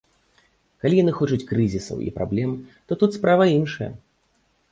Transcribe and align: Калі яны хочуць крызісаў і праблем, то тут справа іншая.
Калі 0.83 0.95
яны 0.99 1.13
хочуць 1.19 1.47
крызісаў 1.51 1.97
і 2.07 2.13
праблем, 2.17 2.49
то 2.89 2.93
тут 3.03 3.11
справа 3.17 3.43
іншая. 3.59 3.91